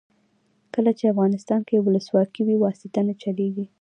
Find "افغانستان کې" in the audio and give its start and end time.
1.13-1.83